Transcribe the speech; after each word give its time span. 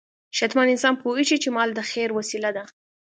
شتمن 0.37 0.67
انسان 0.73 0.93
پوهېږي 1.03 1.37
چې 1.43 1.49
مال 1.55 1.69
د 1.75 1.79
خیر 1.89 2.09
وسیله 2.19 2.49
ده. 2.57 2.63